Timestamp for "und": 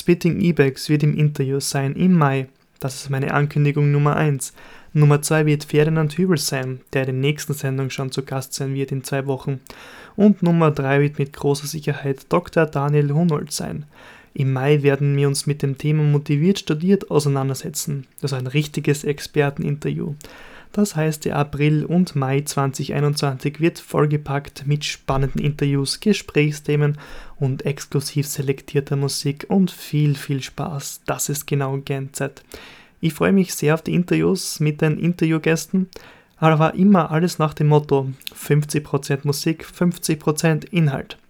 10.16-10.42, 21.84-22.14, 27.38-27.66, 29.48-29.70